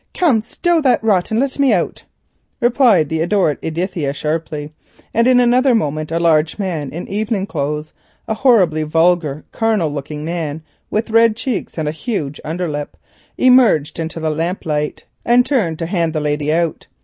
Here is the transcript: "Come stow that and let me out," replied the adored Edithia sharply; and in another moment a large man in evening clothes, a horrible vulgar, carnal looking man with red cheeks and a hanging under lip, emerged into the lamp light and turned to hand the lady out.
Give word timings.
"Come 0.15 0.41
stow 0.41 0.81
that 0.81 1.03
and 1.03 1.39
let 1.39 1.59
me 1.59 1.73
out," 1.73 2.05
replied 2.59 3.07
the 3.07 3.21
adored 3.21 3.61
Edithia 3.61 4.13
sharply; 4.15 4.73
and 5.13 5.27
in 5.27 5.39
another 5.39 5.75
moment 5.75 6.11
a 6.11 6.19
large 6.19 6.57
man 6.57 6.89
in 6.89 7.07
evening 7.07 7.45
clothes, 7.45 7.93
a 8.27 8.33
horrible 8.33 8.83
vulgar, 8.87 9.45
carnal 9.51 9.93
looking 9.93 10.25
man 10.25 10.63
with 10.89 11.11
red 11.11 11.35
cheeks 11.35 11.77
and 11.77 11.87
a 11.87 11.91
hanging 11.91 12.33
under 12.43 12.67
lip, 12.67 12.97
emerged 13.37 13.99
into 13.99 14.19
the 14.19 14.31
lamp 14.31 14.65
light 14.65 15.05
and 15.23 15.45
turned 15.45 15.77
to 15.77 15.85
hand 15.85 16.13
the 16.13 16.19
lady 16.19 16.51
out. 16.51 16.87